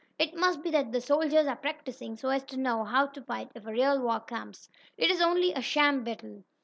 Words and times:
It 0.17 0.33
must 0.33 0.63
be 0.63 0.71
that 0.71 0.91
the 0.91 0.99
soldiers 0.99 1.45
are 1.45 1.55
practicing 1.55 2.17
so 2.17 2.29
as 2.29 2.43
to 2.45 2.57
know 2.57 2.83
how 2.83 3.05
to 3.05 3.21
fight 3.21 3.51
if 3.53 3.67
a 3.67 3.71
real 3.71 4.01
war 4.01 4.19
comes. 4.19 4.67
It 4.97 5.11
is 5.11 5.21
only 5.21 5.53
a 5.53 5.61
sham 5.61 6.03
battle." 6.03 6.41